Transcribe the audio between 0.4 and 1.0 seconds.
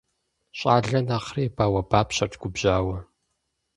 Щӏалэр